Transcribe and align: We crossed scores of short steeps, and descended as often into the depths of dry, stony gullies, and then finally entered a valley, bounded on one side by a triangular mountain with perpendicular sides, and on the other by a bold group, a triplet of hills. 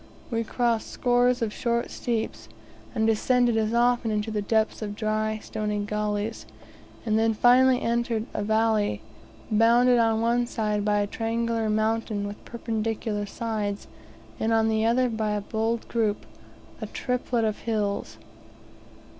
We 0.31 0.43
crossed 0.43 0.89
scores 0.89 1.43
of 1.43 1.53
short 1.53 1.91
steeps, 1.91 2.49
and 2.95 3.05
descended 3.05 3.55
as 3.55 3.71
often 3.71 4.09
into 4.09 4.31
the 4.31 4.41
depths 4.41 4.81
of 4.81 4.95
dry, 4.95 5.39
stony 5.43 5.77
gullies, 5.85 6.47
and 7.05 7.19
then 7.19 7.35
finally 7.35 7.79
entered 7.83 8.25
a 8.33 8.41
valley, 8.41 9.03
bounded 9.51 9.99
on 9.99 10.19
one 10.19 10.47
side 10.47 10.83
by 10.83 11.01
a 11.01 11.05
triangular 11.05 11.69
mountain 11.69 12.25
with 12.25 12.43
perpendicular 12.45 13.27
sides, 13.27 13.87
and 14.39 14.51
on 14.53 14.69
the 14.69 14.83
other 14.87 15.07
by 15.07 15.33
a 15.33 15.41
bold 15.41 15.87
group, 15.87 16.25
a 16.81 16.87
triplet 16.87 17.43
of 17.45 17.59
hills. 17.59 18.17